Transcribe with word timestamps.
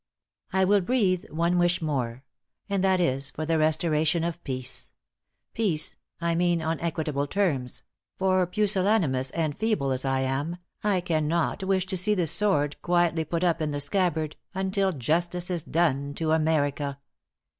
"I 0.51 0.65
will 0.65 0.81
breathe 0.81 1.29
one 1.29 1.59
wish 1.59 1.79
more; 1.79 2.23
and 2.67 2.83
that 2.83 2.99
is 2.99 3.29
for 3.29 3.45
the 3.45 3.59
restoration 3.59 4.23
of 4.23 4.43
peace 4.43 4.93
peace, 5.53 5.95
I 6.19 6.33
mean, 6.33 6.59
on 6.59 6.79
equitable 6.81 7.27
terms; 7.27 7.83
for 8.17 8.47
pusillanimous 8.47 9.29
and 9.29 9.55
feeble 9.55 9.91
as 9.91 10.03
I 10.03 10.21
am, 10.21 10.57
I 10.83 11.01
cannot 11.01 11.63
wish 11.63 11.85
to 11.85 11.97
see 11.97 12.15
the 12.15 12.25
sword 12.25 12.81
quietly 12.81 13.25
put 13.25 13.43
up 13.43 13.61
in 13.61 13.69
the 13.69 13.79
scabbard, 13.79 14.37
until 14.55 14.91
justice 14.91 15.51
is 15.51 15.61
done 15.61 16.15
to 16.15 16.31
America." 16.31 16.97